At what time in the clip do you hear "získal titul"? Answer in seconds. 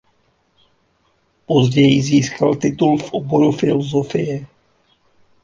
2.01-2.97